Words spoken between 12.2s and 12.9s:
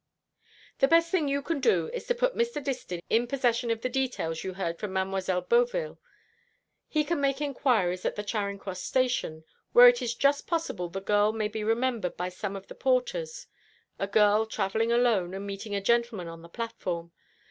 some of the